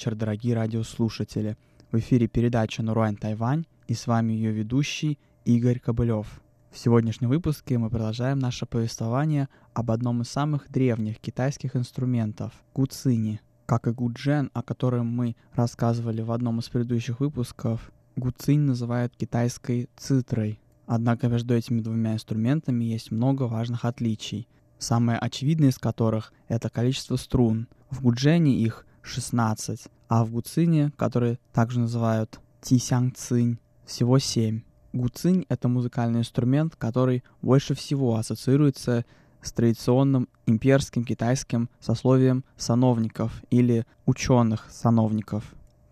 [0.00, 1.58] Вечер, дорогие радиослушатели.
[1.92, 6.40] В эфире передача «Нуруань Тайвань» и с вами ее ведущий Игорь Кобылев.
[6.70, 13.42] В сегодняшнем выпуске мы продолжаем наше повествование об одном из самых древних китайских инструментов– гуцини.
[13.66, 19.90] Как и гуджен, о котором мы рассказывали в одном из предыдущих выпусков, гуцинь называют китайской
[19.98, 20.62] цитрой.
[20.86, 27.16] Однако между этими двумя инструментами есть много важных отличий, самое очевидное из которых– это количество
[27.16, 27.68] струн.
[27.90, 34.62] В гуджене их 16, а в гуцине, который также называют тисянг цинь, всего 7.
[34.92, 39.04] Гуцинь— это музыкальный инструмент, который больше всего ассоциируется
[39.42, 45.44] с традиционным имперским китайским сословием сановников или ученых-сановников.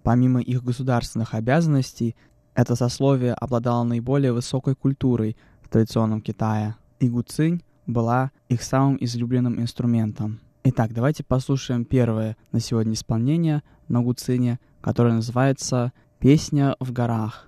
[0.03, 2.17] Помимо их государственных обязанностей,
[2.55, 9.61] это сословие обладало наиболее высокой культурой в традиционном Китае, и гуцинь была их самым излюбленным
[9.61, 10.41] инструментом.
[10.71, 17.48] Итак, давайте послушаем первое на сегодня исполнение на гуцине, которое называется «Песня в горах».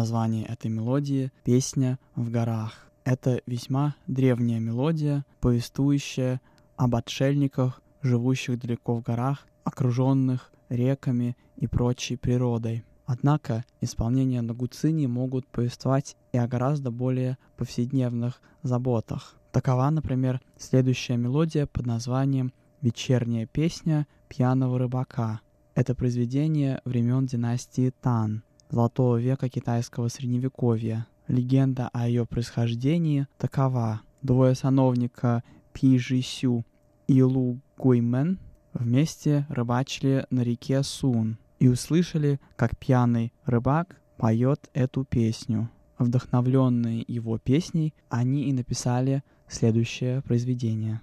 [0.00, 2.90] Название этой мелодии— «Песня в горах».
[3.04, 6.40] Это весьма древняя мелодия, повествующая
[6.76, 12.82] об отшельниках, живущих далеко в горах, окруженных реками и прочей природой.
[13.04, 19.36] Однако исполнение на гуцини могут повествовать и о гораздо более повседневных заботах.
[19.52, 25.42] Такова, например, следующая мелодия под названием «Вечерняя песня пьяного рыбака».
[25.74, 31.06] Это произведение времен династии Тан, золотого века китайского средневековья.
[31.28, 34.02] Легенда о ее происхождении такова.
[34.22, 36.64] Двое сановника Пи Жисю
[37.06, 38.38] и Лу Гуймен
[38.72, 45.70] вместе рыбачили на реке Сун и услышали, как пьяный рыбак поет эту песню.
[45.98, 51.00] Вдохновленные его песней, они и написали следующее произведение.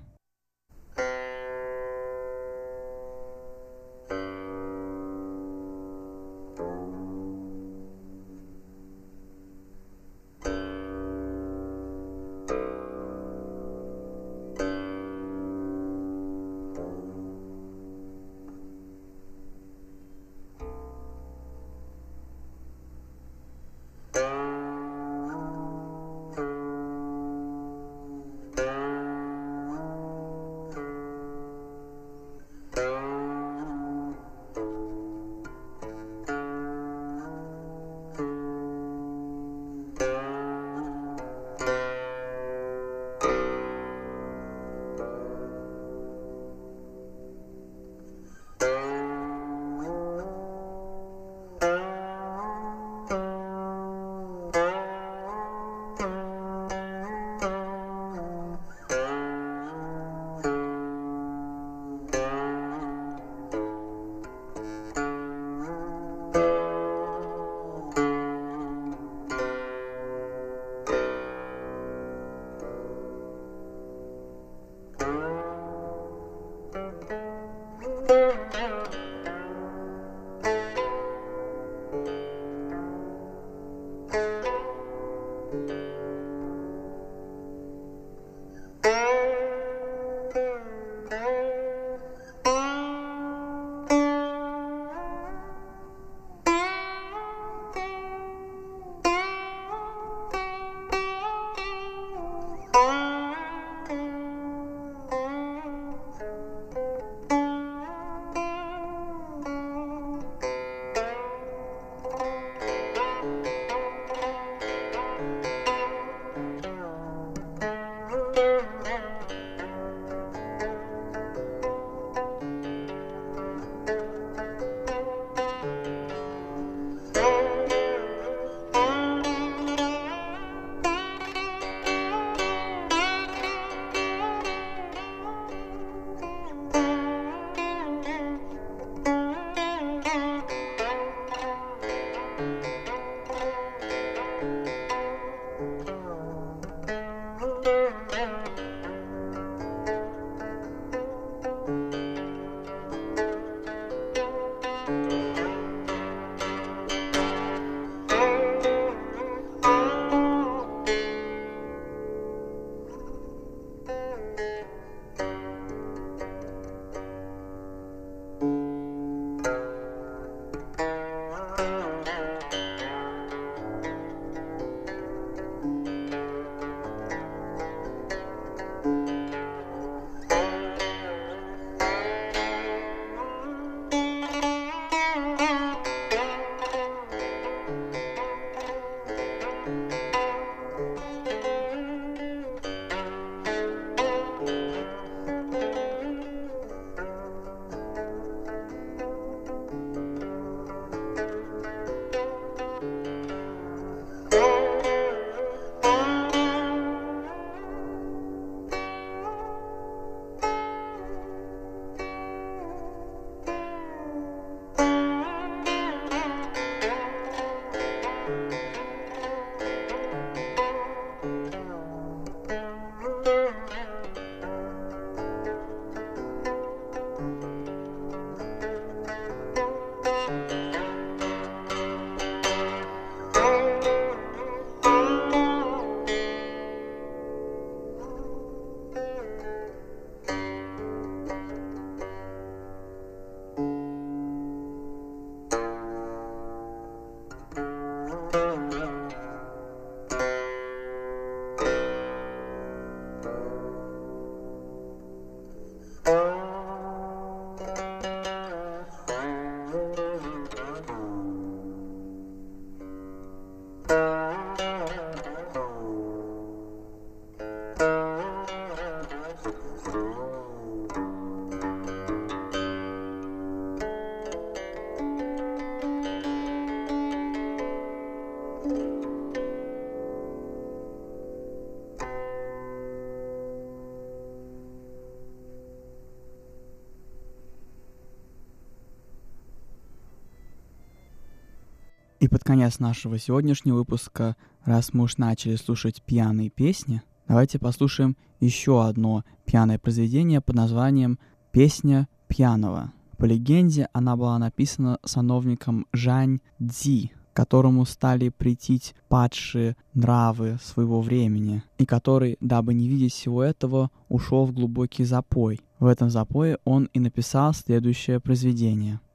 [292.47, 299.25] Конец нашего сегодняшнего выпуска, раз мы уж начали слушать пьяные песни, давайте послушаем еще одно
[299.43, 301.19] пьяное произведение под названием
[301.51, 302.93] «Песня пьяного».
[303.17, 311.63] По легенде, она была написана сановником Жань Цзи, которому стали претить падшие нравы своего времени,
[311.77, 315.59] и который, дабы не видеть всего этого, ушел в глубокий запой.
[315.79, 319.01] В этом запое он и написал следующее произведение–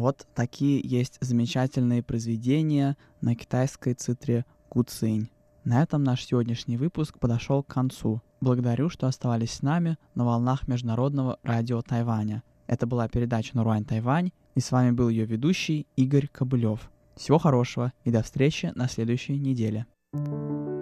[0.00, 5.28] Вот такие есть замечательные произведения на китайской цитре Куцинь.
[5.64, 8.22] На этом наш сегодняшний выпуск подошел к концу.
[8.40, 12.42] Благодарю, что оставались с нами на волнах Международного радио Тайваня.
[12.66, 16.90] Это была передача Наруань Тайвань, и с вами был ее ведущий Игорь Кобылев.
[17.14, 19.84] Всего хорошего и до встречи на следующей неделе.
[20.14, 20.79] 下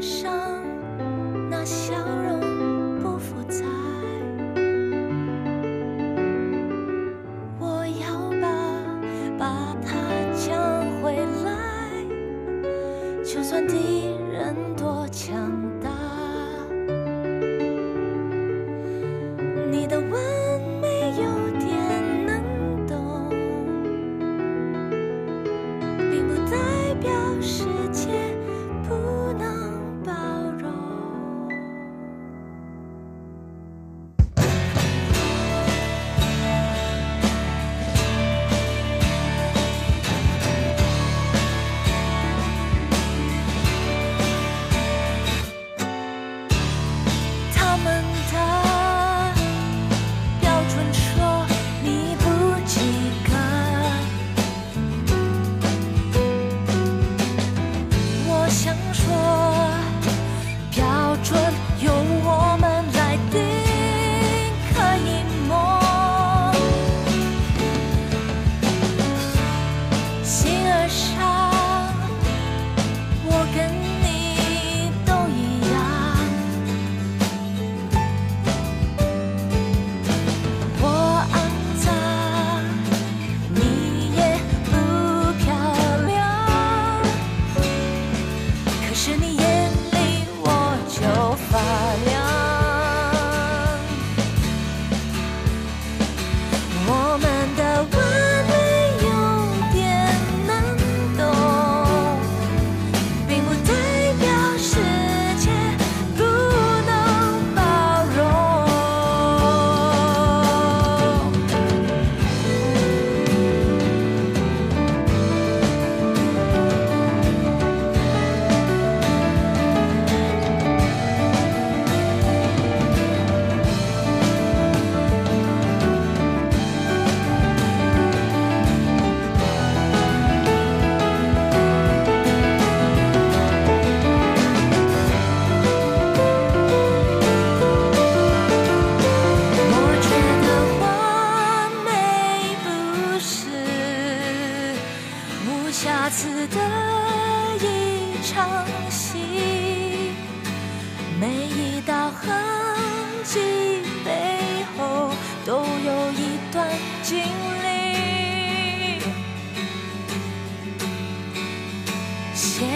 [0.00, 0.30] 上
[1.50, 2.17] 那笑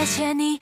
[0.02, 0.58] 谢谢你